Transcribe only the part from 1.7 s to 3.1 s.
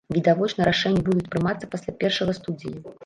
пасля першага студзеня.